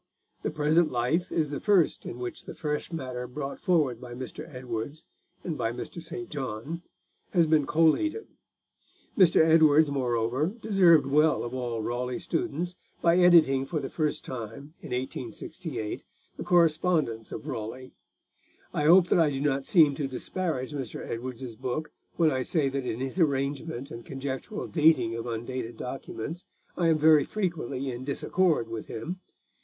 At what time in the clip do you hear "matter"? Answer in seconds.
2.91-3.27